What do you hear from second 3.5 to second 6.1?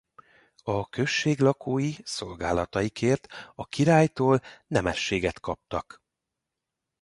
a királytól nemességet kaptak.